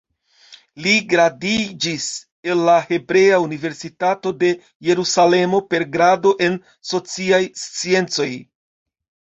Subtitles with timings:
[0.85, 2.07] Li gradiĝis
[2.53, 4.51] el la Hebrea Universitato de
[4.91, 6.61] Jerusalemo per grado en
[6.95, 8.33] sociaj sciencoj.